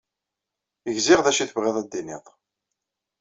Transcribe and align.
Gziɣ 0.95 1.19
d 1.21 1.27
acu 1.31 1.45
tebɣiḍ 1.45 1.75
ad 1.77 1.85
d-tiniḍ. 1.87 2.25